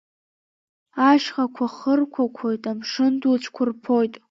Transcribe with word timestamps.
Ашьхақәа 1.09 1.65
хырқәақәоит, 1.75 2.63
амшын 2.71 3.13
ду 3.21 3.35
цәқәырԥоит. 3.41 4.13